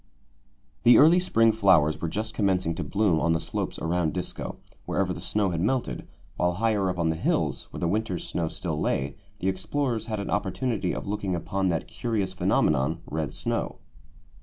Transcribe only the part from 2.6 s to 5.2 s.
to bloom on the slopes around Disko, wherever